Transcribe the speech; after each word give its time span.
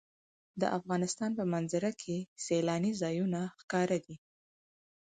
د 0.61 0.63
افغانستان 0.77 1.31
په 1.39 1.43
منظره 1.53 1.91
کې 2.01 2.17
سیلاني 2.45 2.91
ځایونه 3.01 3.39
ښکاره 3.59 3.97
دي. 4.05 4.15